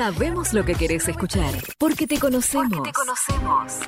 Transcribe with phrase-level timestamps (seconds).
[0.00, 2.82] Sabemos lo que querés escuchar, porque te conocemos.
[2.84, 3.80] te conocemos.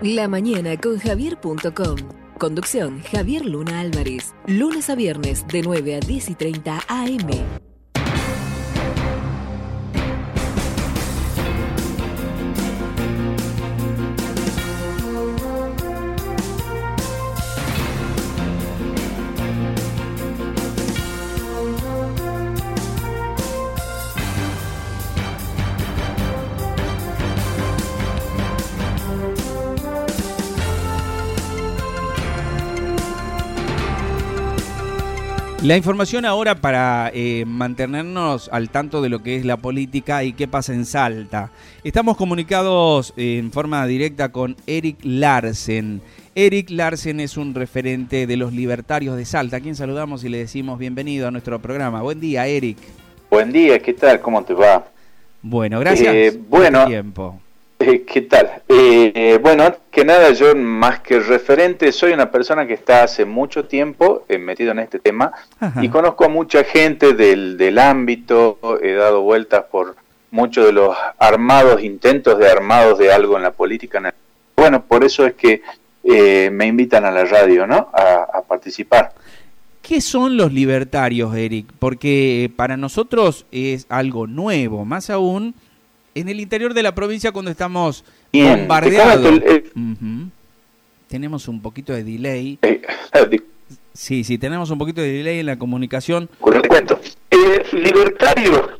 [0.00, 1.96] La mañana con Javier.com.
[2.38, 4.34] Conducción Javier Luna Álvarez.
[4.46, 7.67] Lunes a viernes de 9 a 10 y 30 AM.
[35.68, 40.32] La información ahora para eh, mantenernos al tanto de lo que es la política y
[40.32, 41.50] qué pasa en Salta.
[41.84, 46.00] Estamos comunicados en forma directa con Eric Larsen.
[46.34, 50.38] Eric Larsen es un referente de los libertarios de Salta, a quien saludamos y le
[50.38, 52.00] decimos bienvenido a nuestro programa.
[52.00, 52.78] Buen día, Eric.
[53.28, 54.22] Buen día, ¿qué tal?
[54.22, 54.86] ¿Cómo te va?
[55.42, 57.42] Bueno, gracias eh, bueno, tiempo.
[57.90, 58.50] Eh, ¿Qué tal?
[58.68, 63.64] Eh, bueno, que nada, yo más que referente soy una persona que está hace mucho
[63.64, 65.32] tiempo eh, metido en este tema
[65.80, 69.96] y conozco a mucha gente del, del ámbito, he dado vueltas por
[70.30, 74.12] muchos de los armados, intentos de armados de algo en la política.
[74.54, 75.62] Bueno, por eso es que
[76.50, 77.88] me invitan a la radio, ¿no?
[77.94, 79.14] A, a participar.
[79.80, 81.72] ¿Qué son los libertarios, Eric?
[81.78, 85.54] Porque para nosotros es algo nuevo, más aún
[86.20, 89.40] en el interior de la provincia cuando estamos bombardeados.
[91.08, 92.58] Tenemos un poquito de delay.
[92.62, 92.82] Eh,
[93.94, 96.28] sí, sí, tenemos un poquito de delay en la comunicación.
[96.40, 97.00] cuento.
[97.30, 98.78] Eh, libertario,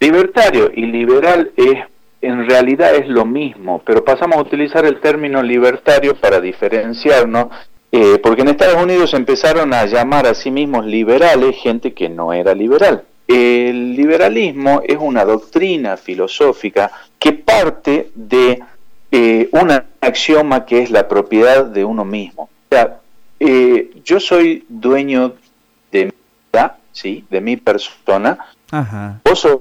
[0.00, 1.78] libertario y liberal es
[2.22, 7.48] en realidad es lo mismo, pero pasamos a utilizar el término libertario para diferenciarnos,
[7.92, 12.32] eh, porque en Estados Unidos empezaron a llamar a sí mismos liberales gente que no
[12.32, 13.04] era liberal.
[13.26, 18.62] El liberalismo es una doctrina filosófica que parte de
[19.10, 22.44] eh, un axioma que es la propiedad de uno mismo.
[22.44, 22.98] O sea,
[23.40, 25.34] eh, yo soy dueño
[25.90, 26.12] de mi
[26.52, 27.24] vida, ¿sí?
[27.30, 28.38] de mi persona,
[28.70, 29.20] Ajá.
[29.24, 29.60] vos sos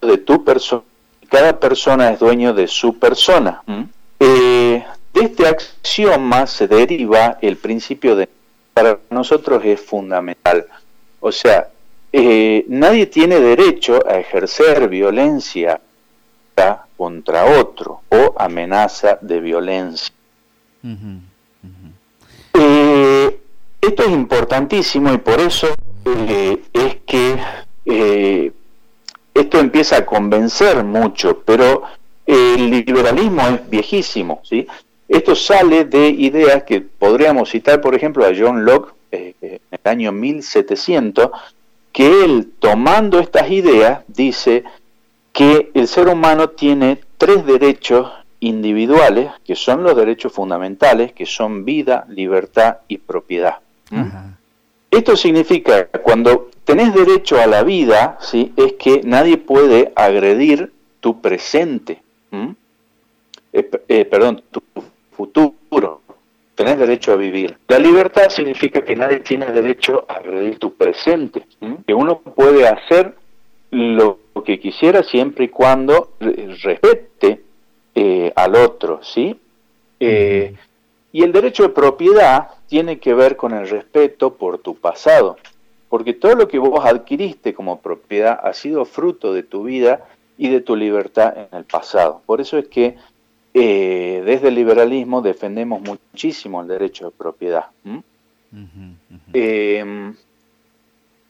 [0.00, 0.82] de tu persona,
[1.30, 3.62] cada persona es dueño de su persona.
[4.20, 4.84] Eh,
[5.14, 8.28] de este axioma se deriva el principio de
[8.74, 10.66] para nosotros es fundamental.
[11.20, 11.68] O sea,
[12.12, 15.80] eh, nadie tiene derecho a ejercer violencia
[16.96, 20.14] contra otro o amenaza de violencia.
[22.54, 23.40] Eh,
[23.80, 25.68] esto es importantísimo y por eso
[26.04, 28.52] eh, es que
[29.34, 31.82] esto empieza a convencer mucho, pero
[32.26, 34.66] el liberalismo es viejísimo, ¿sí?
[35.08, 40.12] Esto sale de ideas que podríamos citar, por ejemplo, a John Locke en el año
[40.12, 41.30] 1700,
[41.92, 44.64] que él, tomando estas ideas, dice
[45.32, 48.10] que el ser humano tiene tres derechos
[48.40, 53.58] individuales, que son los derechos fundamentales, que son vida, libertad y propiedad.
[53.90, 54.08] ¿Mm?
[54.90, 58.52] Esto significa, cuando tenés derecho a la vida, ¿sí?
[58.56, 62.50] es que nadie puede agredir tu presente, ¿Mm?
[63.52, 64.62] eh, eh, perdón, tu
[65.12, 66.01] futuro
[66.54, 67.56] tenés derecho a vivir.
[67.68, 71.44] La libertad significa que nadie tiene derecho a agredir tu presente,
[71.86, 73.14] que uno puede hacer
[73.70, 77.42] lo que quisiera siempre y cuando respete
[77.94, 79.38] eh, al otro, ¿sí?
[80.00, 80.54] Eh,
[81.12, 85.36] y el derecho de propiedad tiene que ver con el respeto por tu pasado,
[85.88, 90.06] porque todo lo que vos adquiriste como propiedad ha sido fruto de tu vida
[90.38, 92.22] y de tu libertad en el pasado.
[92.24, 92.96] Por eso es que
[93.54, 97.66] eh, desde el liberalismo defendemos muchísimo el derecho de propiedad.
[99.32, 100.12] Eh,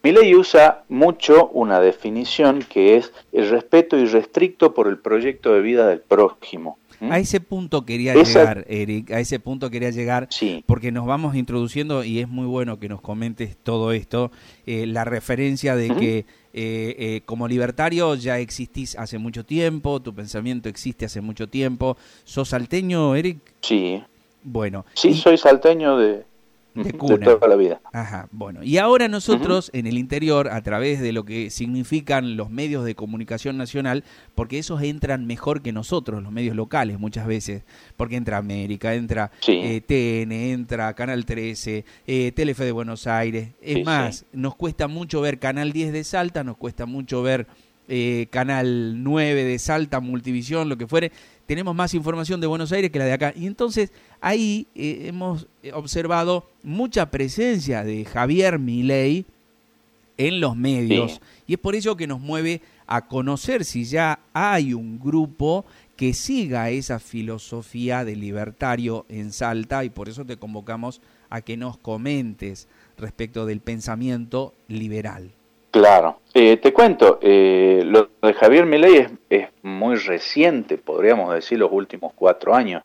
[0.05, 5.61] mi ley usa mucho una definición que es el respeto irrestricto por el proyecto de
[5.61, 6.79] vida del prójimo.
[7.11, 10.29] A ese punto quería llegar, Eric, a ese punto quería llegar,
[10.67, 14.31] porque nos vamos introduciendo y es muy bueno que nos comentes todo esto,
[14.67, 20.15] eh, la referencia de que eh, eh, como libertario ya existís hace mucho tiempo, tu
[20.15, 21.97] pensamiento existe hace mucho tiempo.
[22.25, 23.39] ¿Sos salteño, Eric?
[23.61, 24.03] Sí.
[24.43, 24.85] Bueno.
[24.95, 26.25] Sí, soy salteño de,
[26.75, 27.81] de, toda la vida.
[27.93, 28.63] Ajá, bueno.
[28.63, 32.95] Y ahora nosotros en el interior, a través de lo que significan los medios de
[32.95, 34.05] comunicación nacional,
[34.35, 37.63] porque esos entran mejor que nosotros, los medios locales muchas veces,
[37.97, 43.51] porque entra América, entra TN, eh, entra Canal 13, eh, Telefe de Buenos Aires.
[43.61, 47.47] Es más, nos cuesta mucho ver Canal 10 de Salta, nos cuesta mucho ver...
[47.89, 51.11] Eh, Canal 9 de Salta, Multivisión, lo que fuere,
[51.47, 53.33] tenemos más información de Buenos Aires que la de acá.
[53.37, 59.25] Y entonces ahí eh, hemos observado mucha presencia de Javier Milei
[60.17, 61.21] en los medios.
[61.47, 65.65] Y es por ello que nos mueve a conocer si ya hay un grupo
[65.97, 71.01] que siga esa filosofía de libertario en Salta y por eso te convocamos
[71.31, 72.69] a que nos comentes
[72.99, 75.31] respecto del pensamiento liberal.
[75.73, 81.73] Claro, eh, te cuento, eh, lo de Javier Milei es, muy reciente, podríamos decir los
[81.73, 82.83] últimos cuatro años.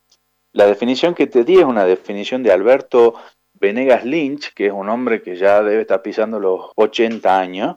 [0.54, 3.16] La definición que te di es una definición de Alberto
[3.60, 7.76] Venegas Lynch, que es un hombre que ya debe estar pisando los 80 años.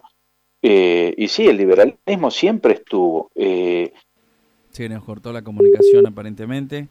[0.62, 3.33] Eh, y sí, el liberalismo siempre estuvo.
[3.35, 6.87] Se nos cortó la comunicación aparentemente.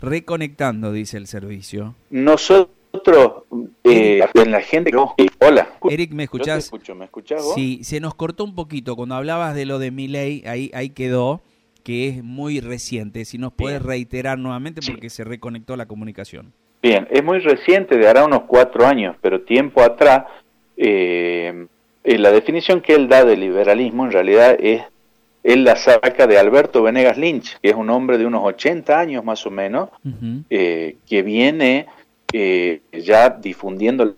[0.00, 1.94] Reconectando, dice el servicio.
[2.08, 3.37] Nosotros,
[3.84, 4.90] eh, en la gente
[5.40, 5.68] hola.
[5.88, 6.70] Eric, ¿me escuchás?
[6.94, 8.96] ¿me escuchás Sí, se nos cortó un poquito.
[8.96, 11.40] Cuando hablabas de lo de Miley, ahí, ahí quedó,
[11.82, 13.24] que es muy reciente.
[13.24, 16.52] Si nos puedes reiterar nuevamente porque se reconectó la comunicación.
[16.82, 20.26] Bien, es muy reciente, de hará unos cuatro años, pero tiempo atrás,
[20.76, 21.66] eh,
[22.04, 24.82] eh, la definición que él da de liberalismo en realidad es,
[25.42, 29.24] él la saca de Alberto Venegas Lynch, que es un hombre de unos 80 años
[29.24, 29.88] más o menos,
[30.48, 31.86] que viene
[32.32, 34.14] eh, ya difundiendo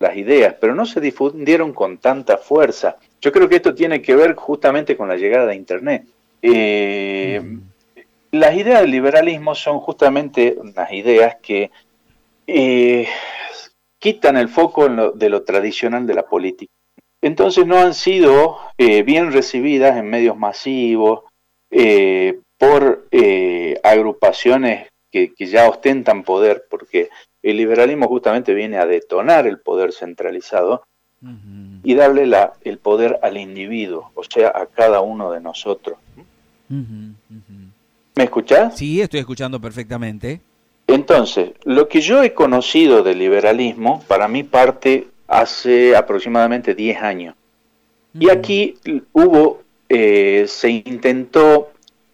[0.00, 2.96] las ideas, pero no se difundieron con tanta fuerza.
[3.20, 6.04] Yo creo que esto tiene que ver justamente con la llegada de Internet.
[6.42, 7.60] Eh, mm.
[8.32, 11.70] Las ideas del liberalismo son justamente unas ideas que
[12.46, 13.06] eh,
[14.00, 16.72] quitan el foco de lo tradicional de la política.
[17.20, 21.20] Entonces no han sido bien recibidas en medios masivos
[22.58, 23.06] por
[23.84, 27.10] agrupaciones que, ya ostentan poder, porque
[27.42, 30.84] el liberalismo justamente viene a detonar el poder centralizado
[31.84, 35.98] y darle la, el poder al individuo, o sea, a cada uno de nosotros.
[36.68, 38.76] ¿Me escuchás?
[38.76, 40.40] Sí, estoy escuchando perfectamente.
[40.86, 47.34] Entonces, lo que yo he conocido del liberalismo, para mí parte hace aproximadamente 10 años.
[48.18, 48.74] Y aquí
[49.12, 51.71] hubo, eh, se intentó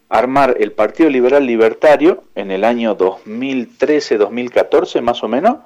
[0.08, 5.58] armar el Partido Liberal Libertario en el año 2013-2014 más o menos.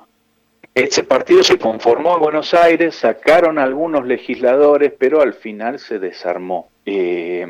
[0.74, 6.70] Ese partido se conformó en Buenos Aires, sacaron algunos legisladores, pero al final se desarmó.
[6.86, 7.46] Eh,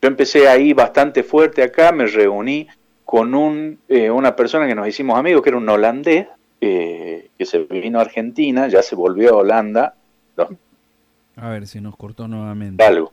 [0.00, 2.68] yo empecé ahí bastante fuerte acá, me reuní
[3.04, 6.28] con un, eh, una persona que nos hicimos amigos, que era un holandés,
[6.60, 9.94] eh, que se vino a Argentina, ya se volvió a Holanda.
[11.34, 12.84] A ver si nos cortó nuevamente.
[12.84, 13.12] Algo.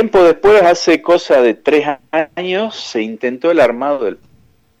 [0.00, 1.86] Tiempo después, hace cosa de tres
[2.34, 4.16] años, se intentó el armado del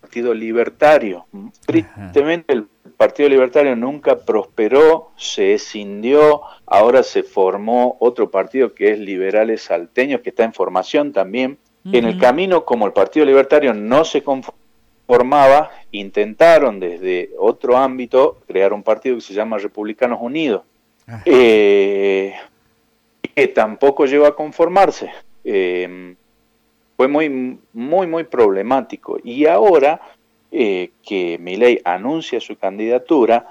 [0.00, 1.26] Partido Libertario.
[1.66, 8.98] Tristemente el Partido Libertario nunca prosperó, se escindió, ahora se formó otro partido que es
[8.98, 11.58] Liberales Salteños, que está en formación también.
[11.92, 18.72] En el camino, como el Partido Libertario no se conformaba, intentaron desde otro ámbito crear
[18.72, 20.62] un partido que se llama Republicanos Unidos.
[21.26, 22.32] Eh,
[23.34, 25.10] que tampoco llegó a conformarse.
[25.44, 26.16] Em,
[26.96, 29.18] fue muy, muy, muy problemático.
[29.24, 30.00] Y ahora
[30.52, 33.46] eh, que Milei anuncia su candidatura,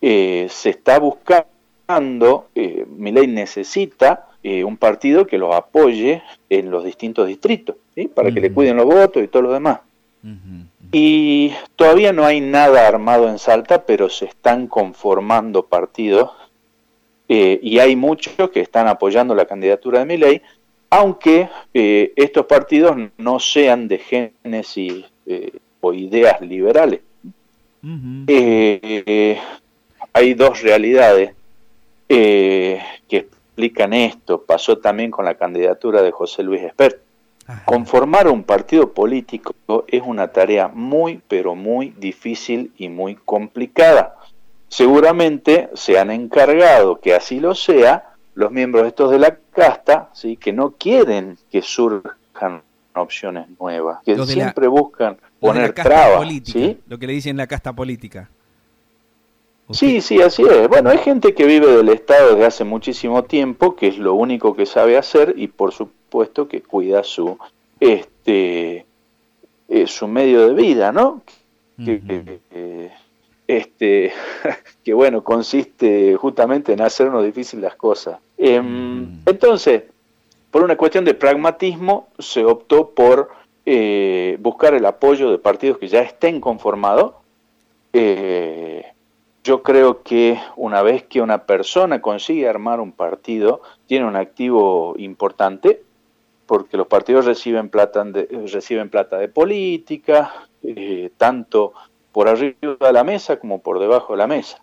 [0.00, 6.84] eh, se está buscando, eh, Milei necesita eh, un partido que los apoye en los
[6.84, 7.76] distintos distritos,
[8.14, 9.80] para que le cuiden los votos y todo lo demás.
[10.92, 16.30] Y todavía no hay nada armado en Salta, pero se están conformando partidos
[17.28, 20.42] eh, y hay muchos que están apoyando la candidatura de Milei,
[20.88, 27.00] aunque eh, estos partidos no sean de génesis eh, o ideas liberales.
[30.12, 31.34] hay dos realidades
[32.08, 32.80] que
[33.10, 34.42] explican esto.
[34.42, 37.02] Pasó también con la candidatura de José Luis Espert.
[37.66, 39.54] Conformar un partido político
[39.86, 44.17] es una tarea muy, pero muy difícil y muy complicada
[44.68, 50.36] seguramente se han encargado que así lo sea los miembros estos de la casta, ¿sí?
[50.36, 52.62] que no quieren que surjan
[52.94, 56.28] opciones nuevas, que siempre buscan poner trabas.
[56.44, 56.78] ¿sí?
[56.86, 58.30] Lo que le dicen la casta política.
[59.70, 60.68] Sí, sí, así es.
[60.68, 64.56] Bueno, hay gente que vive del Estado desde hace muchísimo tiempo, que es lo único
[64.56, 67.38] que sabe hacer y por supuesto que cuida su
[67.78, 68.86] este
[69.68, 71.22] eh, su medio de vida, ¿no?
[73.48, 74.12] Este,
[74.84, 78.20] que bueno, consiste justamente en hacernos difícil las cosas.
[78.36, 79.22] Em, mm.
[79.26, 79.84] entonces,
[80.50, 83.30] por una cuestión de pragmatismo, se optó por
[83.66, 87.14] eh, buscar el apoyo de partidos que ya estén conformados.
[87.92, 88.84] Eh,
[89.42, 94.94] yo creo que una vez que una persona consigue armar un partido, tiene un activo
[94.98, 95.82] importante,
[96.44, 101.72] porque los partidos reciben plata de, reciben plata de política, eh, tanto
[102.18, 104.60] por arriba de la mesa como por debajo de la mesa.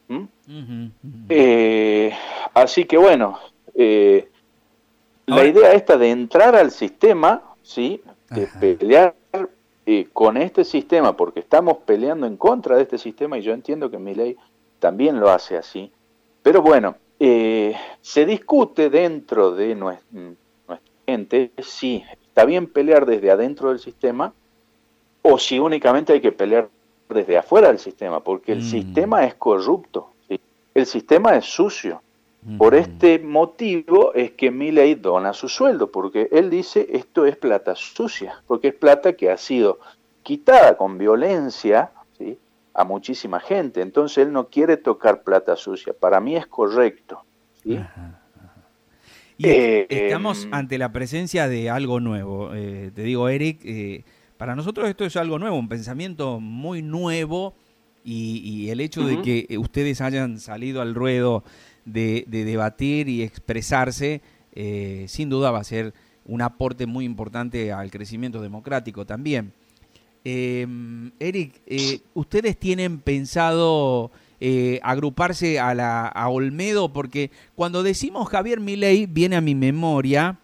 [1.29, 2.11] Eh,
[2.53, 3.39] así que bueno,
[3.73, 4.27] eh,
[5.25, 8.01] la idea esta de entrar al sistema, ¿sí?
[8.29, 9.15] de pelear
[10.11, 13.99] con este sistema, porque estamos peleando en contra de este sistema y yo entiendo que
[13.99, 14.35] mi ley
[14.79, 15.89] también lo hace así,
[16.43, 23.79] pero bueno, se discute dentro de nuestra gente si está bien pelear desde adentro del
[23.79, 24.33] sistema
[25.21, 26.67] o si únicamente hay que pelear
[27.09, 28.69] desde afuera del sistema, porque el mm.
[28.69, 30.11] sistema es corrupto,
[30.73, 32.01] el sistema es sucio.
[32.59, 37.73] Por este motivo es que Milley dona su sueldo, porque él dice esto es plata
[37.73, 39.79] sucia, porque es plata que ha sido
[40.21, 42.37] quitada con violencia ¿sí?
[42.75, 43.81] a muchísima gente.
[43.81, 45.93] Entonces él no quiere tocar plata sucia.
[45.99, 47.23] Para mí es correcto.
[47.63, 47.79] ¿sí?
[49.37, 52.53] Y eh, estamos em, ante la presencia de algo nuevo.
[52.53, 54.03] Eh, te digo, Eric, eh,
[54.37, 57.55] para nosotros esto es algo nuevo, un pensamiento muy nuevo
[58.03, 61.43] y, el hecho de que ustedes hayan salido al ruedo
[61.85, 64.21] de, debatir y expresarse,
[65.07, 65.93] sin duda va a ser
[66.25, 69.53] un aporte muy importante al crecimiento democrático también.
[70.23, 71.61] Em, Eric,
[72.13, 74.11] ¿ustedes tienen pensado
[74.41, 80.39] eh, agruparse a, la, a Olmedo, porque cuando decimos Javier Milei viene a mi memoria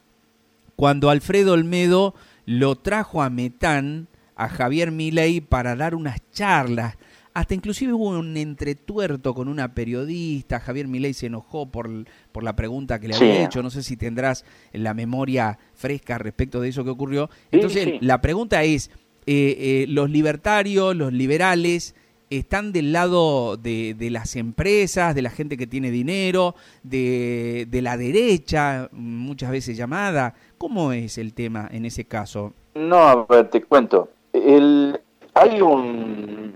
[0.77, 2.15] cuando Alfredo Olmedo
[2.51, 6.97] lo trajo a Metán, a Javier Milei, para dar unas charlas.
[7.33, 11.89] Hasta inclusive hubo un entretuerto con una periodista, Javier Milei se enojó por,
[12.33, 14.43] por la pregunta que le había hecho, no sé si tendrás
[14.73, 17.29] la memoria fresca respecto de eso que ocurrió.
[17.51, 18.91] Entonces, la pregunta es,
[19.27, 21.95] eh, eh, los libertarios, los liberales,
[22.31, 28.89] están del lado de, las empresas, de la gente que tiene dinero, de, la derecha,
[28.93, 30.33] muchas veces llamada.
[30.61, 32.53] ¿Cómo es el tema en ese caso?
[32.75, 34.09] No, a ver, te cuento.
[34.31, 35.01] El,
[35.33, 36.53] hay un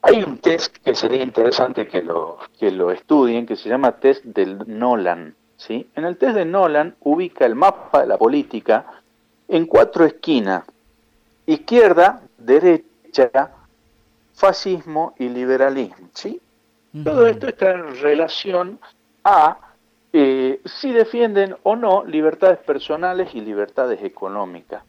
[0.00, 4.24] hay un test que sería interesante que lo que lo estudien que se llama test
[4.26, 5.88] del Nolan, ¿sí?
[5.96, 8.86] En el test de Nolan ubica el mapa de la política
[9.48, 10.62] en cuatro esquinas:
[11.46, 13.50] izquierda, derecha,
[14.34, 16.10] fascismo y liberalismo.
[16.14, 16.40] ¿sí?
[17.02, 18.78] Todo esto está en relación
[19.24, 19.65] a
[20.18, 24.82] eh, si defienden o no libertades personales y libertades económicas.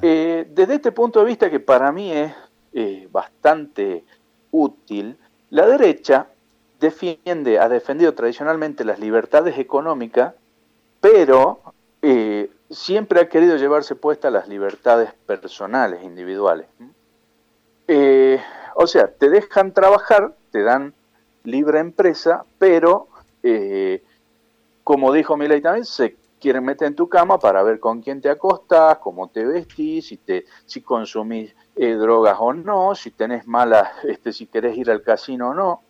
[0.00, 2.32] Eh, desde este punto de vista que para mí es
[2.72, 4.04] eh, bastante
[4.52, 5.18] útil,
[5.50, 6.28] la derecha
[6.80, 10.32] defiende, ha defendido tradicionalmente las libertades económicas,
[10.98, 11.60] pero
[12.70, 16.68] siempre ha querido llevarse puestas las libertades personales, individuales.
[18.76, 20.94] O sea, te dejan trabajar, te dan
[21.42, 23.08] libre empresa, pero,
[23.42, 24.02] eh,
[24.84, 28.28] como dijo Milay también, se quieren meter en tu cama para ver con quién te
[28.28, 33.88] acostas, cómo te vestís, si, te, si consumís eh, drogas o no, si tenés malas,
[34.04, 35.80] este, si querés ir al casino o no,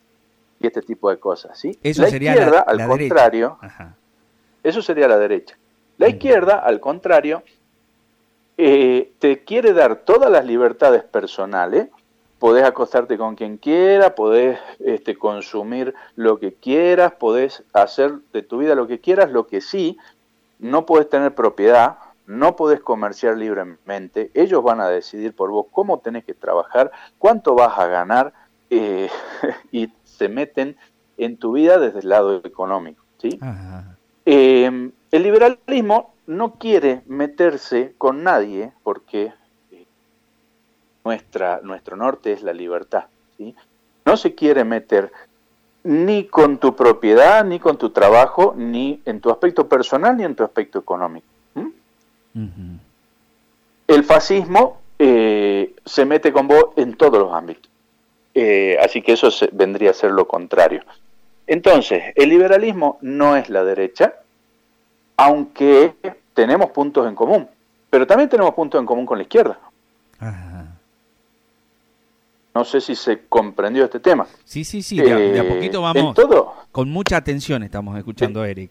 [0.61, 1.59] y este tipo de cosas.
[1.59, 1.77] ¿sí?
[1.83, 3.59] Eso la sería izquierda, al contrario,
[4.63, 5.59] eso sería la derecha.
[5.99, 7.43] La izquierda, al contrario,
[8.57, 11.89] eh, te quiere dar todas las libertades personales,
[12.45, 18.59] podés acostarte con quien quieras, podés este, consumir lo que quieras, podés hacer de tu
[18.59, 19.97] vida lo que quieras, lo que sí,
[20.59, 21.97] no podés tener propiedad,
[22.27, 27.55] no podés comerciar libremente, ellos van a decidir por vos cómo tenés que trabajar, cuánto
[27.55, 28.35] vas a ganar
[28.69, 29.09] eh,
[29.73, 30.77] y se meten
[31.17, 33.03] en tu vida desde el lado económico.
[33.17, 33.41] ¿sí?
[34.27, 39.33] Eh, el liberalismo no quiere meterse con nadie porque
[41.05, 43.05] nuestra, nuestro norte es la libertad.
[43.37, 43.55] ¿sí?
[44.05, 45.13] No se quiere meter
[45.85, 50.35] ni con tu propiedad, ni con tu trabajo, ni en tu aspecto personal, ni en
[50.35, 51.27] tu aspecto económico.
[53.87, 57.71] El fascismo eh, se mete con vos en todos los ámbitos.
[58.33, 60.83] Eh, así que eso vendría a ser lo contrario.
[61.47, 64.15] Entonces, el liberalismo no es la derecha,
[65.17, 65.95] aunque
[66.33, 67.49] tenemos puntos en común,
[67.91, 69.59] pero también tenemos puntos en común con la izquierda.
[72.55, 74.29] No sé si se comprendió este tema.
[74.45, 76.15] Sí, sí, sí, de, a, eh, poquito vamos.
[76.15, 78.71] todo, con mucha atención estamos escuchando a Eric.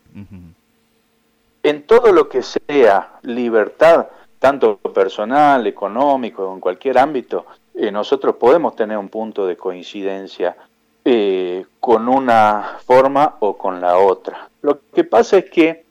[1.63, 4.07] En todo lo que sea libertad,
[4.39, 10.55] tanto personal, económico, en cualquier ámbito, eh, nosotros podemos tener un punto de coincidencia
[11.03, 14.47] eh, con una forma o con la otra.
[14.61, 15.83] Lo que pasa es que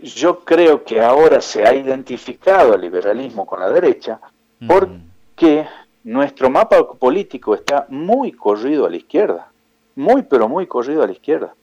[0.00, 4.20] yo creo que ahora se ha identificado el liberalismo con la derecha
[4.64, 5.66] porque
[6.04, 9.48] nuestro mapa político está muy corrido a la izquierda,
[9.96, 11.54] muy pero muy corrido a la izquierda.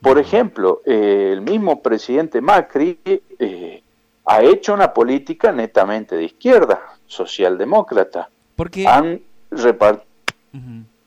[0.00, 3.82] Por ejemplo, eh, el mismo presidente Macri eh,
[4.24, 8.30] ha hecho una política netamente de izquierda, socialdemócrata.
[8.56, 10.06] Porque han repartido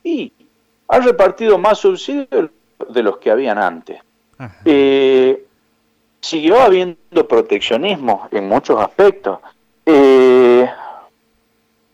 [0.02, 0.32] y
[0.88, 2.50] han repartido más subsidios
[2.88, 4.00] de los que habían antes.
[4.64, 5.44] Eh,
[6.20, 9.38] siguió habiendo proteccionismo en muchos aspectos.
[9.86, 10.68] Eh,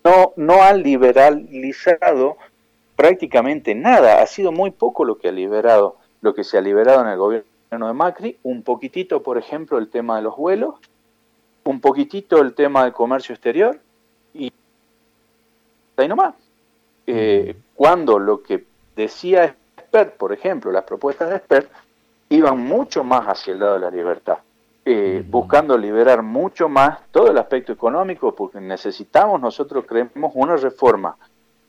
[0.04, 2.36] no, no han liberalizado
[2.96, 4.22] prácticamente nada.
[4.22, 7.18] Ha sido muy poco lo que ha liberado, lo que se ha liberado en el
[7.18, 8.38] gobierno de Macri.
[8.42, 10.74] Un poquitito, por ejemplo, el tema de los vuelos,
[11.64, 13.78] un poquitito el tema del comercio exterior
[14.34, 14.52] y
[15.96, 16.34] ahí nomás.
[17.06, 18.64] Eh, cuando lo que
[18.96, 21.70] decía Expert, por ejemplo, las propuestas de Expert,
[22.28, 24.38] iban mucho más hacia el lado de la libertad,
[24.84, 31.16] eh, buscando liberar mucho más todo el aspecto económico, porque necesitamos, nosotros creemos, una reforma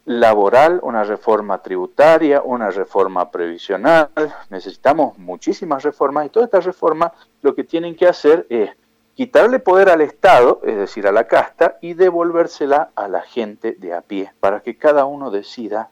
[0.05, 4.09] laboral, una reforma tributaria, una reforma previsional,
[4.49, 8.71] necesitamos muchísimas reformas y todas estas reformas lo que tienen que hacer es
[9.13, 13.93] quitarle poder al Estado, es decir, a la casta, y devolvérsela a la gente de
[13.93, 15.89] a pie, para que cada uno decida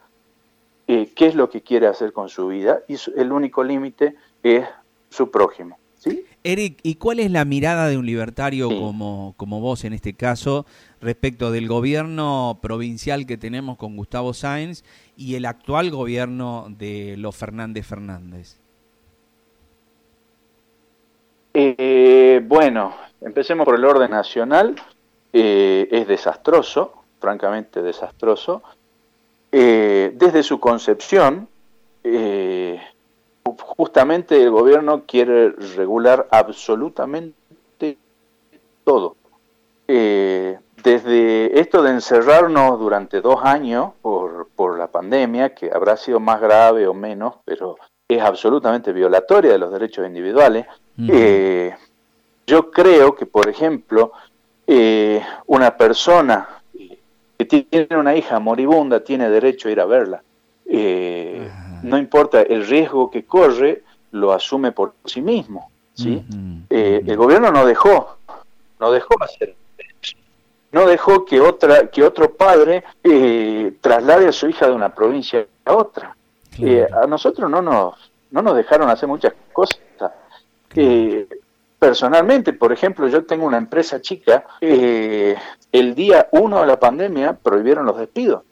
[0.87, 4.65] eh, qué es lo que quiere hacer con su vida y el único límite es
[5.09, 5.78] su prójimo.
[5.99, 6.25] ¿Sí?
[6.43, 10.65] Eric, ¿y cuál es la mirada de un libertario como, como vos en este caso
[11.01, 14.83] respecto del gobierno provincial que tenemos con Gustavo Sáenz
[15.17, 18.57] y el actual gobierno de los Fernández Fernández?
[21.53, 24.75] Eh, bueno, empecemos por el orden nacional.
[25.33, 28.63] Eh, es desastroso, francamente desastroso.
[29.51, 31.49] Eh, desde su concepción,
[33.57, 37.97] justamente el gobierno quiere regular absolutamente
[38.83, 39.15] todo.
[39.87, 46.39] desde esto de encerrarnos durante dos años por, por la pandemia, que habrá sido más
[46.39, 47.75] grave o menos, pero
[48.09, 50.65] es absolutamente violatoria de los derechos individuales,
[51.07, 51.73] eh,
[52.47, 54.11] yo creo que, por ejemplo,
[54.65, 56.61] eh, una persona
[57.37, 60.23] que tiene una hija moribunda tiene derecho a ir a verla.
[60.65, 61.49] Eh,
[61.83, 65.69] no importa el riesgo que corre, lo asume por sí mismo.
[65.93, 66.23] ¿sí?
[66.69, 68.17] el gobierno no dejó,
[68.79, 69.55] no dejó hacer
[70.71, 72.83] no dejó que otra que otro padre
[73.81, 76.15] traslade a su hija de una provincia a otra.
[76.93, 79.79] a nosotros no nos no nos dejaron hacer muchas cosas
[81.79, 85.35] personalmente, por ejemplo, yo tengo una empresa chica, eh,
[85.71, 88.43] el día uno de la pandemia prohibieron los despidos.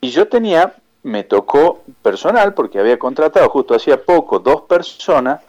[0.00, 0.74] Y yo tenía,
[1.06, 5.40] me tocó personal, porque había contratado justo hacía poco dos personas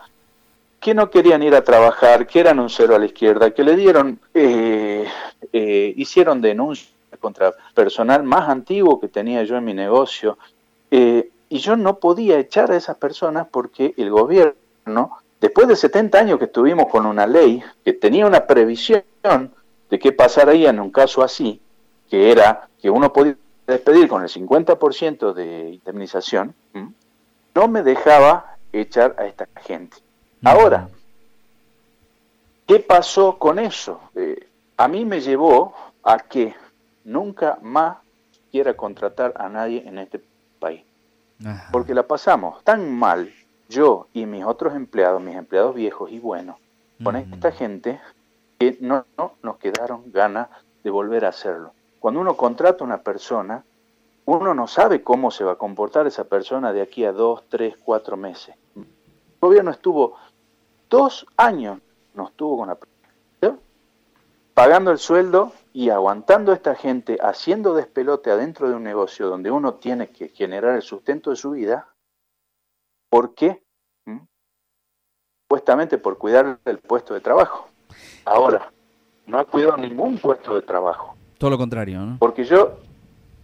[0.79, 3.75] que no querían ir a trabajar, que eran un cero a la izquierda, que le
[3.75, 5.07] dieron, eh,
[5.51, 10.37] eh, hicieron denuncias contra personal más antiguo que tenía yo en mi negocio.
[11.49, 16.39] y yo no podía echar a esas personas porque el gobierno Después de 70 años
[16.39, 19.03] que estuvimos con una ley que tenía una previsión
[19.89, 21.61] de qué pasaría en un caso así,
[22.09, 23.35] que era que uno podía
[23.67, 26.55] despedir con el 50% de indemnización,
[27.53, 29.97] no me dejaba echar a esta gente.
[30.43, 30.89] Ahora,
[32.65, 33.99] ¿qué pasó con eso?
[34.15, 36.55] Eh, a mí me llevó a que
[37.03, 37.97] nunca más
[38.51, 40.21] quiera contratar a nadie en este
[40.59, 40.83] país.
[41.71, 43.31] Porque la pasamos tan mal
[43.69, 46.57] yo y mis otros empleados, mis empleados viejos y buenos,
[47.03, 47.99] con esta gente
[48.57, 50.47] que no, no nos quedaron ganas
[50.83, 51.73] de volver a hacerlo.
[51.99, 53.63] Cuando uno contrata a una persona,
[54.25, 57.75] uno no sabe cómo se va a comportar esa persona de aquí a dos, tres,
[57.77, 58.55] cuatro meses.
[58.75, 58.85] El
[59.39, 60.17] gobierno estuvo
[60.89, 61.79] dos años,
[62.13, 62.77] no estuvo con la
[64.53, 69.51] pagando el sueldo y aguantando a esta gente, haciendo despelote adentro de un negocio donde
[69.51, 71.93] uno tiene que generar el sustento de su vida,
[73.09, 73.63] ¿Por qué?
[74.05, 74.19] ¿Mm?
[75.43, 77.69] Supuestamente por cuidar del puesto de trabajo.
[78.25, 78.71] Ahora,
[79.25, 81.16] no ha cuidado ningún puesto de trabajo.
[81.37, 82.17] Todo lo contrario, ¿no?
[82.19, 82.79] Porque yo,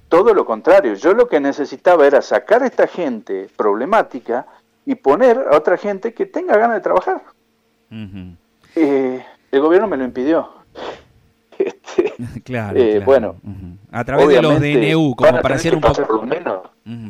[0.09, 4.45] todo lo contrario, yo lo que necesitaba era sacar a esta gente problemática
[4.85, 7.21] y poner a otra gente que tenga ganas de trabajar.
[8.75, 10.62] Eh, el gobierno me lo impidió.
[12.33, 13.35] Este, claro, Bueno,
[13.91, 16.25] a través de los DNU, como para hacer un poco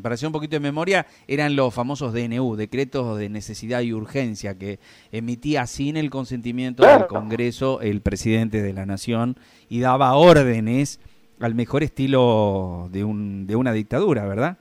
[0.02, 4.58] para hacer un poquito de memoria, eran los famosos DNU, decretos de necesidad y urgencia,
[4.58, 4.80] que
[5.12, 9.38] emitía sin el consentimiento del Congreso el presidente de la Nación
[9.70, 11.00] y daba órdenes
[11.40, 14.58] al mejor estilo de, un, de una dictadura, ¿verdad?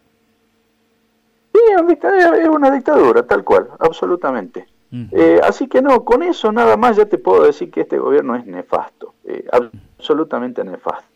[1.52, 4.66] Sí, es una dictadura, tal cual, absolutamente.
[4.92, 8.36] Eh, así que no, con eso nada más ya te puedo decir que este gobierno
[8.36, 11.08] es nefasto, eh, absolutamente nefasto.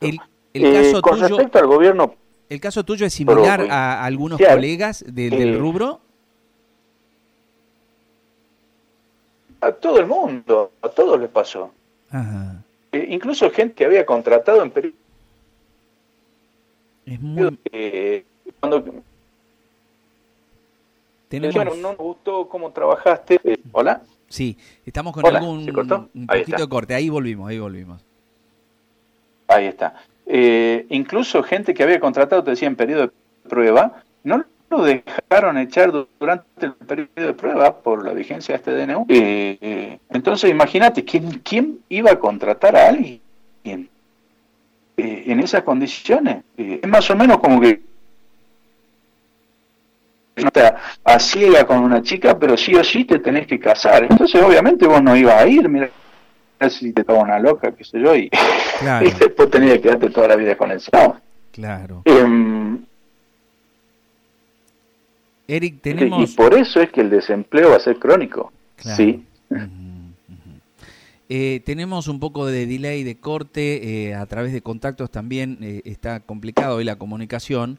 [0.00, 0.20] El,
[0.52, 2.14] el eh, caso con respecto al gobierno
[2.48, 6.00] ¿El caso tuyo es similar a algunos colegas del rubro?
[9.64, 11.72] a todo el mundo, a todos les pasó.
[12.92, 14.94] Eh, incluso gente que había contratado en periodo.
[17.06, 17.58] Es muy...
[17.72, 18.24] Eh,
[21.28, 23.40] cuando Bueno, no me gustó cómo trabajaste.
[23.44, 24.02] Eh, ¿Hola?
[24.28, 25.68] Sí, estamos con algún
[26.14, 26.94] un poquito de corte.
[26.94, 28.04] Ahí volvimos, ahí volvimos.
[29.48, 29.94] Ahí está.
[30.88, 33.12] incluso gente que había contratado, te decía, en periodo de
[33.48, 38.72] prueba, no lo dejaron echar durante el periodo de prueba por la vigencia de este
[38.72, 39.06] DNU.
[39.08, 43.20] Eh, eh, entonces, imagínate, ¿quién, ¿quién iba a contratar a alguien
[43.64, 43.88] eh,
[44.96, 46.42] en esas condiciones?
[46.56, 47.82] es más o menos como que
[50.48, 54.06] está a ciega con una chica, pero sí o sí te tenés que casar.
[54.08, 55.88] Entonces, obviamente, vos no ibas a ir, mira
[56.70, 58.30] si te estaba una loca, qué sé yo, y,
[59.18, 60.80] después tenías que quedarte toda la vida con el
[61.52, 62.02] Claro.
[62.04, 62.84] Em,
[65.46, 66.30] Eric, tenemos...
[66.30, 68.52] Y por eso es que el desempleo va a ser crónico.
[68.78, 69.24] Sí.
[71.28, 75.82] Eh, tenemos un poco de delay de corte, eh, a través de contactos también eh,
[75.84, 77.78] está complicado hoy la comunicación.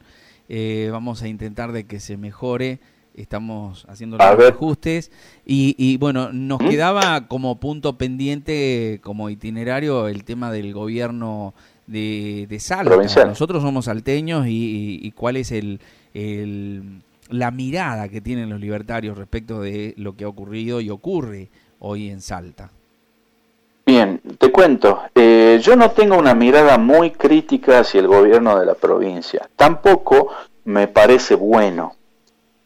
[0.90, 2.80] Vamos a intentar de que se mejore,
[3.14, 5.10] estamos haciendo los ajustes.
[5.44, 6.68] Y, bueno, nos ¿Mm?
[6.68, 11.54] quedaba como punto pendiente, como itinerario, el tema del gobierno
[11.86, 13.24] de, de Salta.
[13.26, 15.80] Nosotros somos salteños y, cuál es el
[17.28, 22.08] la mirada que tienen los libertarios respecto de lo que ha ocurrido y ocurre hoy
[22.08, 22.70] en Salta.
[23.84, 28.66] Bien, te cuento, eh, yo no tengo una mirada muy crítica hacia el gobierno de
[28.66, 30.28] la provincia, tampoco
[30.64, 31.94] me parece bueno.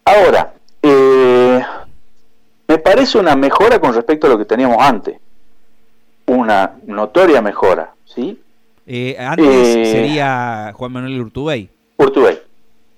[0.04, 1.62] Ahora, eh,
[2.66, 5.18] me parece una mejora con respecto a lo que teníamos antes,
[6.26, 8.40] una notoria mejora, ¿sí?
[8.86, 11.68] Eh, antes sería Juan Manuel Urtubey.
[11.98, 12.38] Urtubey,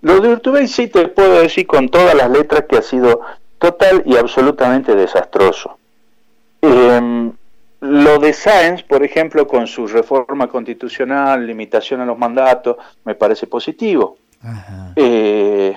[0.00, 3.20] lo de Urtubey sí te puedo decir con todas las letras que ha sido
[3.58, 5.78] total y absolutamente desastroso.
[6.60, 7.32] Em,
[7.82, 13.48] lo de Sáenz, por ejemplo, con su reforma constitucional, limitación a los mandatos, me parece
[13.48, 14.18] positivo.
[14.94, 15.76] Eh,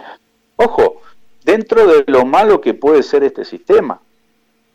[0.56, 1.02] ojo,
[1.44, 4.00] dentro de lo malo que puede ser este sistema,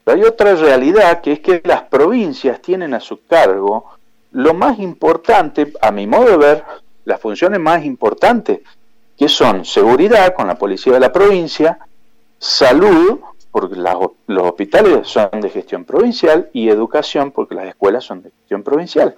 [0.07, 3.93] hay otra realidad que es que las provincias tienen a su cargo
[4.33, 6.64] lo más importante, a mi modo de ver,
[7.05, 8.59] las funciones más importantes
[9.16, 11.79] que son seguridad con la policía de la provincia,
[12.40, 18.31] salud, porque los hospitales son de gestión provincial, y educación, porque las escuelas son de
[18.31, 19.17] gestión provincial.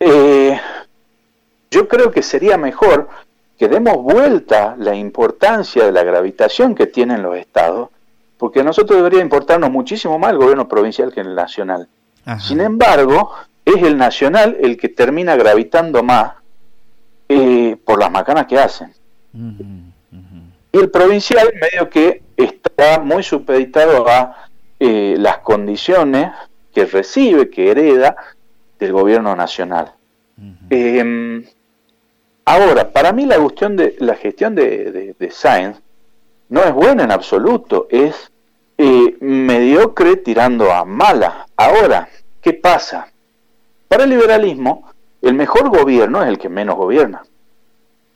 [0.00, 0.58] Eh,
[1.70, 3.08] yo creo que sería mejor
[3.58, 7.90] que demos vuelta la importancia de la gravitación que tienen los estados,
[8.38, 11.88] porque a nosotros debería importarnos muchísimo más el gobierno provincial que el nacional.
[12.40, 13.32] Sin embargo,
[13.64, 16.34] es el nacional el que termina gravitando más
[17.28, 18.92] eh, por las macanas que hacen.
[20.72, 24.48] Y el provincial medio que está muy supeditado a
[24.78, 26.30] eh, las condiciones
[26.72, 28.16] que recibe, que hereda
[28.78, 29.92] del gobierno nacional.
[30.70, 31.44] Em,
[32.44, 35.80] ahora, para mí la cuestión de la gestión de, de, Science
[36.48, 38.30] no es buena en absoluto, es
[38.76, 41.46] eh, mediocre tirando a mala.
[41.56, 42.08] Ahora,
[42.40, 43.08] ¿qué pasa?
[43.88, 44.88] Para el liberalismo,
[45.22, 47.22] el mejor gobierno es el que menos gobierna.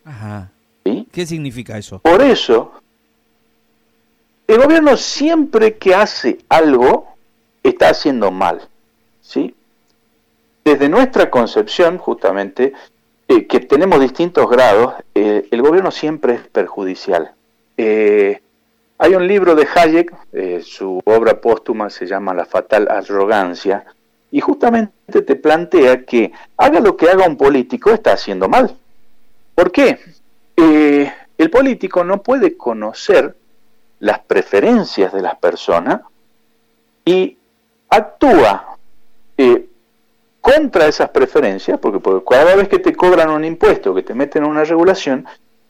[0.04, 0.48] Ajá.
[0.84, 1.98] ¿Qué significa eso?
[2.00, 2.72] Por eso,
[4.52, 7.08] el gobierno siempre que hace algo,
[7.62, 8.68] está haciendo mal.
[9.20, 9.54] ¿sí?
[10.64, 12.72] Desde nuestra concepción, justamente,
[13.28, 17.32] eh, que tenemos distintos grados, eh, el gobierno siempre es perjudicial.
[17.76, 18.40] Eh,
[18.98, 20.14] hay un libro de Hayek,
[20.62, 23.84] su obra póstuma se llama La fatal arrogancia,
[24.30, 28.76] y justamente te plantea que haga lo que haga un político, está haciendo mal.
[29.54, 29.98] ¿Por qué?
[30.56, 33.34] El político no puede conocer
[34.02, 36.00] las preferencias de las personas
[37.04, 37.38] y
[37.88, 38.76] actúa
[39.38, 39.68] eh,
[40.40, 44.50] contra esas preferencias, porque, cada vez que te cobran un impuesto, que te meten en
[44.50, 45.24] una regulación,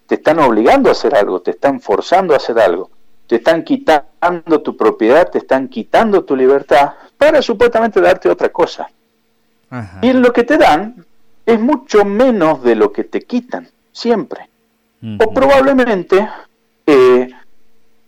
[0.06, 2.90] te están obligando a hacer algo, te están forzando a hacer algo,
[3.26, 8.88] te están quitando tu propiedad, te están quitando tu libertad, para supuestamente darte otra cosa.
[10.00, 11.04] Y lo que te dan
[11.44, 14.48] es mucho menos de lo que te quitan, siempre.
[15.18, 16.28] O probablemente
[16.86, 17.28] eh,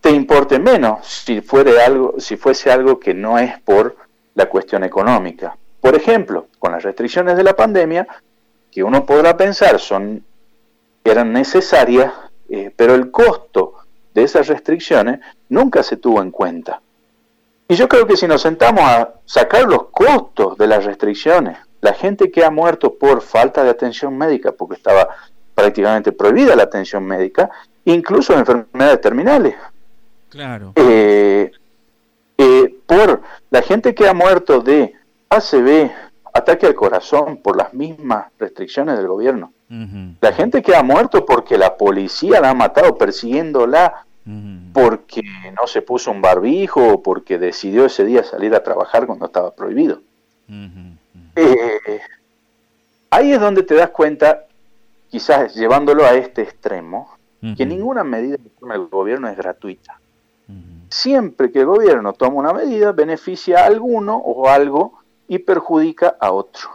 [0.04, 3.96] te importe menos si, fuese algo que no es por
[4.34, 5.56] la cuestión económica.
[5.80, 8.06] Por ejemplo, con las restricciones de la pandemia,
[8.70, 10.22] que uno podrá pensar son
[11.02, 12.12] eran necesarias,
[12.50, 13.76] eh, pero el costo
[14.12, 16.82] de esas restricciones nunca se tuvo en cuenta.
[17.66, 21.94] Y yo creo que si nos sentamos a sacar los costos de las restricciones, la
[21.94, 25.08] gente que ha muerto por falta de atención médica, porque estaba
[25.54, 27.48] prácticamente prohibida la atención médica,
[27.86, 29.54] incluso en enfermedades terminales.
[30.34, 30.72] Claro.
[30.74, 31.52] Eh,
[32.36, 34.92] eh, por La gente que ha muerto de
[35.28, 35.92] ACV,
[36.32, 39.52] ataque al corazón por las mismas restricciones del gobierno.
[40.20, 44.04] La gente que ha muerto porque la policía la ha matado persiguiéndola
[44.72, 45.22] porque
[45.60, 49.52] no se puso un barbijo o porque decidió ese día salir a trabajar cuando estaba
[49.52, 50.00] prohibido.
[51.36, 52.00] Eh,
[53.10, 54.44] ahí es donde te das cuenta,
[55.10, 57.16] quizás llevándolo a este extremo,
[57.56, 60.00] que ninguna medida que toma el gobierno es gratuita.
[60.94, 66.30] Siempre que el gobierno toma una medida, beneficia a alguno o algo y perjudica a
[66.30, 66.70] otro.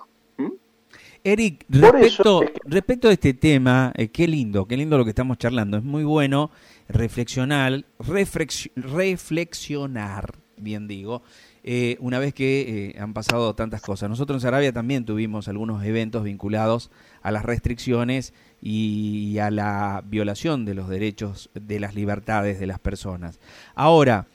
[1.24, 5.78] Eric, respecto, respecto a este tema, eh, qué lindo, qué lindo lo que estamos charlando.
[5.78, 6.52] Es muy bueno
[6.90, 7.86] reflexionar,
[8.76, 11.22] reflexionar, bien digo,
[11.72, 14.10] eh, una vez que eh, han pasado tantas cosas.
[14.10, 16.90] Nosotros en Arabia también tuvimos algunos eventos vinculados
[17.22, 22.80] a las restricciones y a la violación de los derechos, de las libertades de las
[22.80, 23.40] personas.
[23.76, 24.26] Ahora,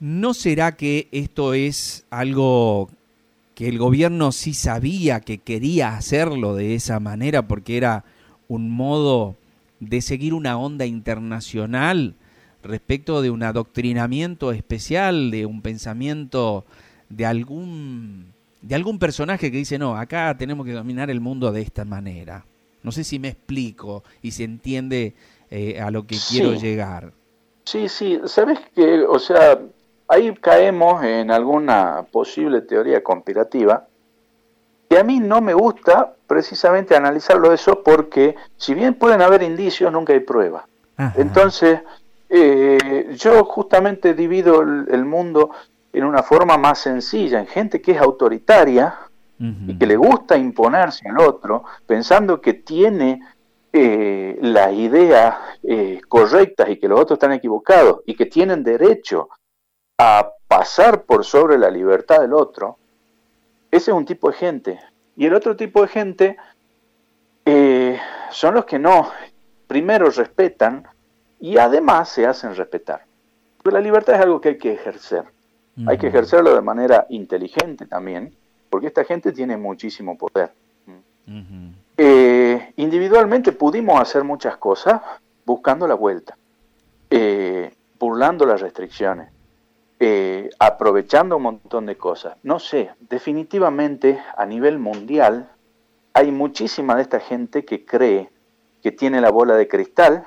[0.00, 2.90] ¿no será que esto es algo
[3.54, 8.04] que el gobierno sí sabía que quería hacerlo de esa manera porque era
[8.48, 9.36] un modo
[9.78, 12.16] de seguir una onda internacional
[12.62, 16.64] respecto de un adoctrinamiento especial, de un pensamiento
[17.08, 21.62] de algún de algún personaje que dice, "No, acá tenemos que dominar el mundo de
[21.62, 22.44] esta manera."
[22.82, 25.14] No sé si me explico y se entiende
[25.50, 27.12] eh, a lo que quiero llegar.
[27.64, 29.58] Sí, sí, sabes que, o sea,
[30.08, 33.86] ahí caemos en alguna posible teoría conspirativa
[34.88, 39.92] y a mí no me gusta precisamente analizarlo eso porque si bien pueden haber indicios,
[39.92, 40.64] nunca hay pruebas.
[41.16, 41.80] Entonces,
[42.30, 45.50] eh, yo justamente divido el, mundo
[45.92, 48.98] en una forma más sencilla, en gente que es autoritaria
[49.38, 53.20] y que le gusta imponerse al otro, pensando que tiene
[53.72, 59.28] eh, las ideas eh, correctas y que los otros están equivocados y que tienen derecho
[59.96, 62.78] a pasar por sobre la libertad del otro,
[63.70, 64.80] ese es un tipo de gente.
[65.16, 66.36] Y el otro tipo de gente
[67.44, 67.98] eh,
[68.30, 69.10] son los que no,
[69.66, 70.88] primero respetan
[71.40, 73.04] y además se hacen respetar.
[73.62, 75.24] Porque la libertad es algo que hay que ejercer.
[75.86, 78.34] Hay que ejercerlo de manera inteligente también,
[78.68, 80.52] porque esta gente tiene muchísimo poder.
[81.96, 85.00] Eh, individualmente pudimos hacer muchas cosas
[85.46, 86.36] buscando la vuelta,
[87.08, 89.30] eh, burlando las restricciones,
[89.98, 92.36] eh, aprovechando un montón de cosas.
[92.42, 95.50] No sé, definitivamente a nivel mundial
[96.12, 98.30] hay muchísima de esta gente que cree
[98.82, 100.24] que tiene la bola de cristal,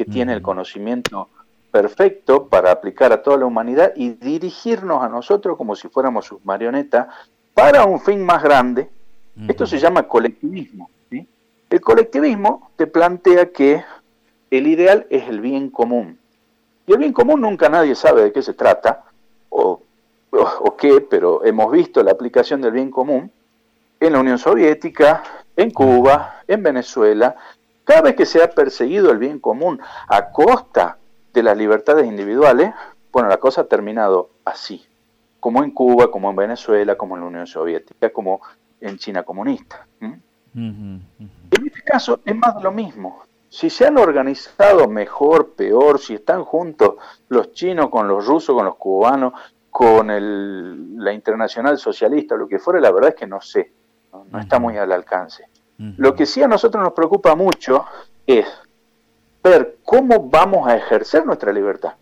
[0.00, 1.28] que tiene el conocimiento
[1.70, 6.42] perfecto para aplicar a toda la humanidad y dirigirnos a nosotros como si fuéramos sus
[6.42, 7.08] marionetas
[7.52, 8.88] para un fin más grande.
[9.46, 10.88] Esto se llama colectivismo.
[11.68, 13.84] El colectivismo te plantea que
[14.50, 16.18] el ideal es el bien común.
[16.86, 19.04] Y el bien común nunca nadie sabe de qué se trata
[19.50, 19.82] o,
[20.30, 23.30] o, qué, pero hemos visto la aplicación del bien común
[24.00, 25.22] en la Unión Soviética,
[25.56, 27.36] en Cuba, en Venezuela.
[27.84, 30.98] Cada vez que se ha perseguido el bien común a costa
[31.32, 32.72] de las libertades individuales,
[33.12, 34.86] bueno, la cosa ha terminado así,
[35.40, 38.40] como en Cuba, como en Venezuela, como en la Unión Soviética, como
[38.80, 39.86] en China comunista.
[40.00, 41.02] En
[41.66, 46.44] este caso es más de lo mismo si se han organizado mejor, peor, si están
[46.44, 46.94] juntos
[47.28, 49.34] los chinos con los rusos, con los cubanos,
[49.70, 53.72] con el, la internacional socialista, lo que fuera, la verdad es que no sé,
[54.30, 55.46] no, está muy al alcance.
[55.96, 57.86] Lo que sí a nosotros nos preocupa mucho
[58.26, 58.46] es
[59.42, 61.94] ver cómo vamos a ejercer nuestra libertad,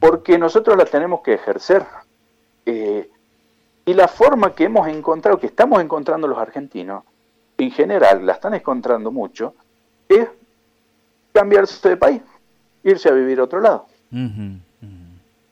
[0.00, 1.84] porque nosotros la tenemos que ejercer.
[2.66, 3.08] Eh,
[3.86, 7.04] y la forma que hemos encontrado, que estamos encontrando los argentinos,
[7.58, 9.54] en general la están encontrando mucho,
[10.08, 10.26] es
[11.32, 12.22] cambiarse de país,
[12.82, 13.86] irse a vivir a otro lado.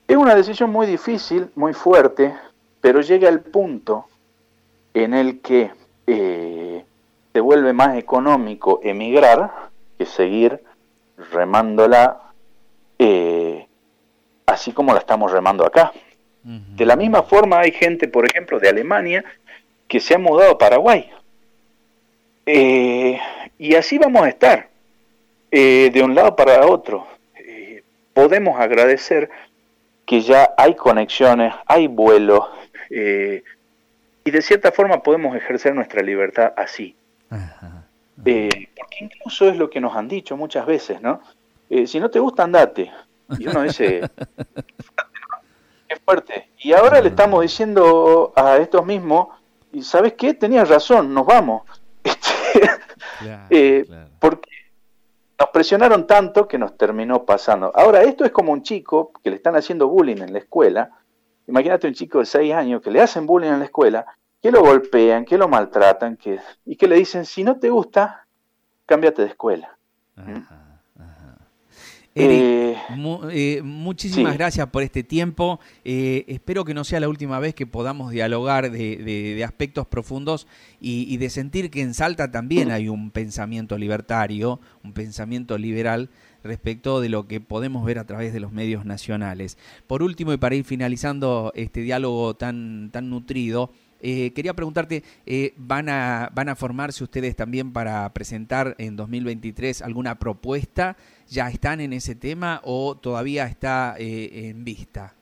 [0.08, 2.34] Es una decisión muy difícil, muy fuerte,
[2.80, 4.06] pero llega el punto
[4.92, 5.70] en el que
[6.06, 6.84] eh,
[7.32, 9.50] se vuelve más económico emigrar
[9.98, 10.60] que seguir
[11.30, 12.20] remándola
[12.98, 13.66] eh,
[14.46, 15.92] así como la estamos remando acá.
[16.44, 19.24] De la misma forma hay gente, por ejemplo, de Alemania
[19.86, 21.08] que se ha mudado a Paraguay.
[22.46, 23.20] Eh,
[23.58, 24.68] y así vamos a estar,
[25.52, 27.06] eh, de un lado para otro.
[28.12, 29.30] Podemos agradecer
[30.04, 32.44] que ya hay conexiones, hay vuelos,
[32.90, 36.96] y de cierta forma podemos ejercer nuestra libertad así.
[38.16, 41.20] Porque incluso es lo que nos han dicho muchas veces, ¿no?
[41.86, 42.92] si no te gusta, andate.
[43.38, 44.02] Y uno dice,
[45.88, 46.50] qué fuerte.
[46.58, 49.28] Y ahora le estamos diciendo a estos mismos,
[49.72, 50.34] y ¿sabes qué?
[50.34, 51.62] Tenías razón, nos vamos.
[53.50, 53.86] Eh,
[54.18, 54.50] porque
[55.38, 57.70] nos presionaron tanto que nos terminó pasando.
[57.72, 60.90] Ahora, esto es como un chico que le están haciendo bullying en la escuela
[61.46, 64.06] Imagínate un chico de 6 años que le hacen bullying en la escuela,
[64.42, 68.26] que lo golpean, que lo maltratan, que, y que le dicen, si no te gusta,
[68.86, 69.78] cámbiate de escuela.
[70.16, 70.62] Ajá.
[72.14, 72.76] Eric, eh,
[73.30, 75.60] eh, muchísimas gracias por este tiempo.
[75.82, 80.46] Eh, espero que no sea la última vez que podamos dialogar de, aspectos profundos
[80.78, 86.10] y, de sentir que en Salta también hay un pensamiento libertario, un pensamiento liberal
[86.44, 89.56] respecto de lo que podemos ver a través de los medios nacionales.
[89.86, 93.70] Por último, y para ir finalizando este diálogo tan, tan nutrido,
[94.02, 95.02] quería preguntarte,
[95.56, 100.96] ¿van, a, ¿van a formarse ustedes también para presentar en 2023 alguna propuesta
[101.32, 105.14] ya están en ese tema o todavía está eh, en vista?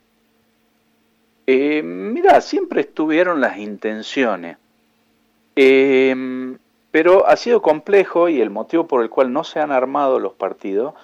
[1.46, 4.56] Eh, mira, siempre estuvieron las intenciones,
[5.56, 6.56] eh,
[6.90, 10.34] pero ha sido complejo y el motivo por el cual no se han armado los
[10.34, 10.94] partidos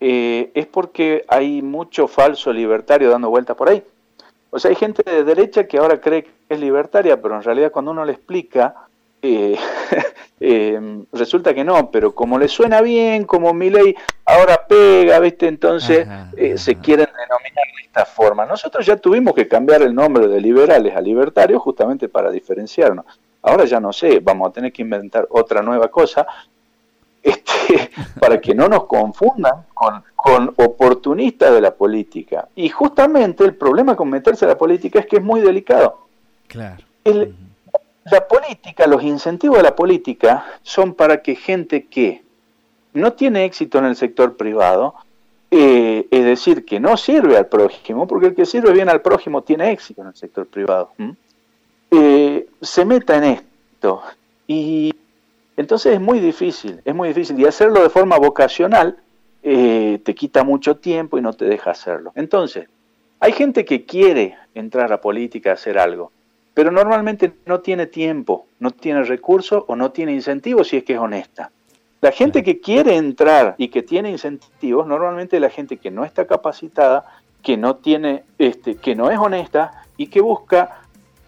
[0.00, 3.82] es porque hay mucho falso libertario dando vueltas por ahí.
[4.50, 7.70] O sea, hay gente de derecha que ahora cree que es libertaria, pero en realidad
[7.70, 8.74] cuando uno le explica
[9.20, 9.58] eh,
[10.40, 15.48] eh, resulta que no, pero como le suena bien, como mi ley ahora pega, ¿viste?
[15.48, 16.06] Entonces
[16.36, 18.46] eh, se quieren denominar de esta forma.
[18.46, 23.04] Nosotros ya tuvimos que cambiar el nombre de liberales a libertarios justamente para diferenciarnos.
[23.42, 26.26] Ahora ya no sé, vamos a tener que inventar otra nueva cosa
[27.28, 32.48] este, para que no nos confundan con, con oportunistas de la política.
[32.54, 36.06] Y justamente el problema con meterse a la política es que es muy delicado.
[36.46, 36.84] Claro.
[37.04, 37.34] El,
[38.10, 42.22] la política, los incentivos de la política son para que gente que
[42.94, 44.94] no tiene éxito en el sector privado,
[45.50, 49.42] eh, es decir, que no sirve al prójimo, porque el que sirve bien al prójimo
[49.42, 50.90] tiene éxito en el sector privado,
[51.90, 54.02] eh, se meta en esto.
[54.46, 54.94] Y
[55.58, 57.38] entonces es muy difícil, es muy difícil.
[57.40, 58.96] Y hacerlo de forma vocacional
[59.42, 62.12] eh, te quita mucho tiempo y no te deja hacerlo.
[62.14, 62.68] Entonces,
[63.18, 66.12] hay gente que quiere entrar a política, hacer algo,
[66.54, 70.92] pero normalmente no tiene tiempo, no tiene recursos o no tiene incentivos si es que
[70.92, 71.50] es honesta.
[72.00, 76.24] La gente que quiere entrar y que tiene incentivos, normalmente la gente que no está
[76.28, 77.04] capacitada,
[77.42, 80.82] que no tiene, este, que no es honesta y que busca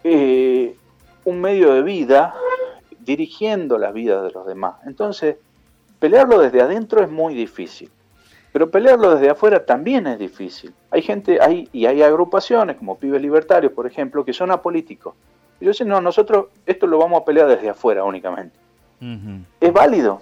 [0.04, 0.76] eh,
[1.24, 2.32] un medio de vida
[3.04, 4.76] dirigiendo la vida de los demás.
[4.86, 5.36] Entonces,
[5.98, 7.90] pelearlo desde adentro es muy difícil.
[8.52, 10.72] Pero pelearlo desde afuera también es difícil.
[10.90, 15.14] Hay gente, hay, y hay agrupaciones como Pibes Libertarios, por ejemplo, que son apolíticos.
[15.60, 18.56] Y yo sé, no, nosotros esto lo vamos a pelear desde afuera únicamente.
[19.60, 20.20] Es válido.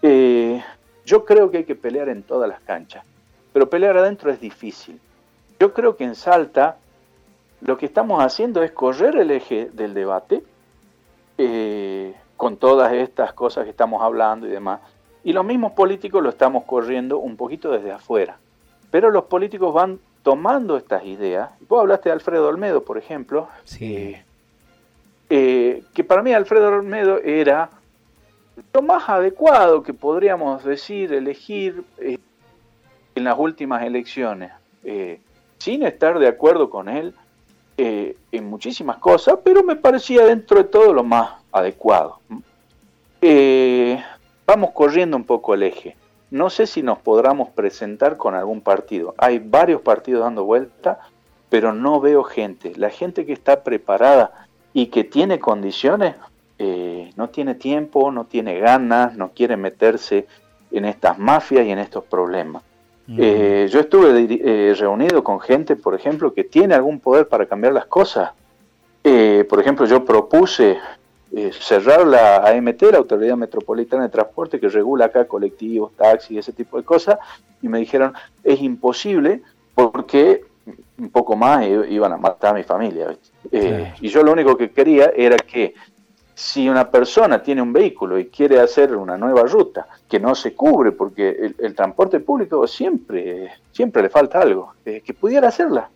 [0.00, 0.62] Eh,
[1.04, 3.04] yo creo que hay que pelear en todas las canchas,
[3.52, 4.98] pero pelear adentro es difícil.
[5.58, 6.78] Yo creo que en Salta
[7.60, 10.42] lo que estamos haciendo es correr el eje del debate
[11.38, 14.80] eh, con todas estas cosas que estamos hablando y demás
[15.26, 18.38] y los mismos políticos lo estamos corriendo un poquito desde afuera.
[18.92, 21.50] Pero los políticos van tomando estas ideas.
[21.68, 23.48] Vos hablaste de Alfredo Olmedo, por ejemplo.
[23.64, 24.14] Sí.
[25.28, 27.70] Eh, que para mí Alfredo Olmedo era
[28.72, 32.18] lo más adecuado que podríamos decir, elegir eh,
[33.16, 34.52] en las últimas elecciones,
[34.84, 35.18] eh,
[35.58, 37.16] sin estar de acuerdo con él
[37.76, 42.20] en muchísimas cosas, pero me parecía dentro de todo lo más adecuado
[44.46, 45.96] vamos corriendo un poco el eje.
[46.30, 49.14] No sé si nos podremos presentar con algún partido.
[49.18, 51.00] Hay varios partidos dando vuelta,
[51.48, 52.72] pero no veo gente.
[52.76, 56.14] La gente que está preparada y que tiene condiciones,
[56.58, 60.26] eh, no tiene tiempo, no tiene ganas, no quiere meterse
[60.70, 62.62] en estas mafias y en estos problemas.
[63.08, 67.72] Eh, yo estuve eh, reunido con gente, por ejemplo, que tiene algún poder para cambiar
[67.72, 68.32] las cosas.
[69.02, 70.78] por ejemplo, yo propuse
[71.32, 76.52] eh, cerrar la AMT, la Autoridad Metropolitana de Transporte, que regula acá colectivos, taxis, ese
[76.52, 77.18] tipo de cosas,
[77.60, 78.14] y me dijeron,
[78.44, 79.42] es imposible
[79.74, 80.44] porque
[80.98, 83.14] un poco más iban a matar a mi familia.
[83.50, 85.74] Eh, y yo lo único que quería era que
[86.36, 90.54] si una persona tiene un vehículo y quiere hacer una nueva ruta que no se
[90.54, 95.88] cubre porque el, transporte público siempre, siempre le falta algo, eh, que pudiera hacerla.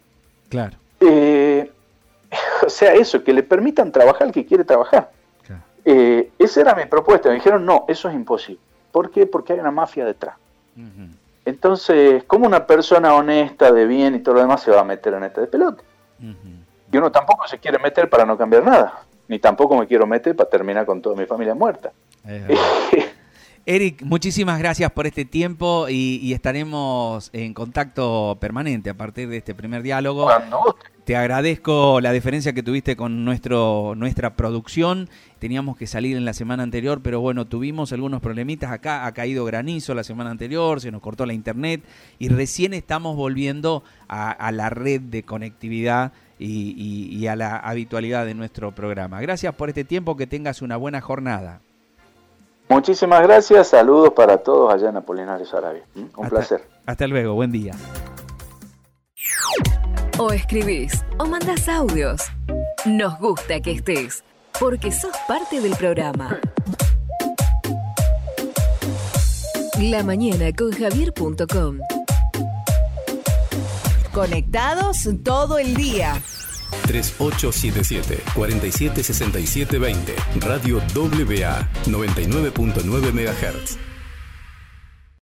[0.48, 0.78] Claro.
[2.66, 5.10] o sea, eso, que le permitan trabajar al que quiere trabajar.
[5.84, 7.28] Eh, esa era mi propuesta.
[7.28, 8.62] Me dijeron, no, eso es imposible.
[8.92, 9.26] ¿Por qué?
[9.26, 10.36] Porque hay una mafia detrás.
[11.44, 15.12] Entonces, ¿cómo una persona honesta, de bien y todo lo demás se va a meter
[15.12, 15.82] en este de pelota?
[16.90, 19.04] Y uno tampoco se quiere meter para no cambiar nada.
[19.30, 21.92] Ni tampoco me quiero meter para terminar con toda mi familia muerta.
[23.64, 29.54] Eric, muchísimas gracias por este tiempo y, estaremos en contacto permanente a partir de este
[29.54, 30.28] primer diálogo.
[31.04, 35.08] Te agradezco la diferencia que tuviste con nuestro, nuestra producción.
[35.38, 39.06] Teníamos que salir en la semana anterior, pero bueno, tuvimos algunos problemitas acá.
[39.06, 41.82] Ha caído granizo la semana anterior, se nos cortó la internet
[42.18, 48.72] y recién estamos volviendo a, la red de conectividad y, a la habitualidad de nuestro
[48.72, 49.20] programa.
[49.20, 51.60] Gracias por este tiempo, que tengas una buena jornada.
[52.68, 55.82] Muchísimas gracias, saludos para todos allá en Sarabia.
[55.94, 56.04] ¿Mm?
[56.16, 56.62] Un placer.
[56.86, 57.74] Hasta luego, buen día.
[60.18, 62.22] O escribís o mandás audios.
[62.86, 64.22] Nos gusta que estés,
[64.58, 66.38] porque sos parte del programa.
[69.80, 71.78] La mañana con Javier.com.
[74.12, 76.20] Conectados todo el día.
[76.86, 83.89] 3877 476720 Radio WA 99.9 MHz.